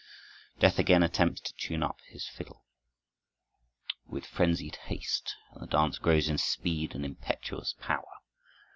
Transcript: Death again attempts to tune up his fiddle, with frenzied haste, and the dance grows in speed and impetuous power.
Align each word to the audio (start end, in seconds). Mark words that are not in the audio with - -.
Death 0.57 0.79
again 0.79 1.03
attempts 1.03 1.41
to 1.41 1.53
tune 1.59 1.83
up 1.83 1.99
his 2.07 2.27
fiddle, 2.27 2.65
with 4.07 4.25
frenzied 4.25 4.77
haste, 4.77 5.35
and 5.51 5.61
the 5.61 5.67
dance 5.67 5.99
grows 5.99 6.27
in 6.27 6.39
speed 6.39 6.95
and 6.95 7.05
impetuous 7.05 7.75
power. 7.79 8.15